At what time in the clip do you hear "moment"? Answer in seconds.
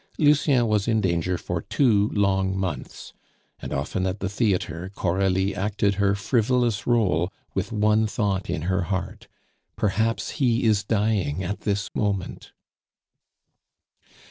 11.93-12.51